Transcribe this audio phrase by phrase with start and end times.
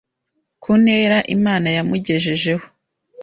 [0.61, 2.65] ku ntera imana yamugejejeho,